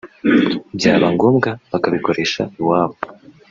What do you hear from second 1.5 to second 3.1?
bakabikoresha iwabo